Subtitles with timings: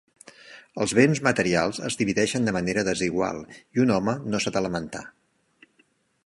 [0.85, 3.43] Els béns materials es divideixen de manera desigual,
[3.79, 5.05] i un home no s'ha de lamentar.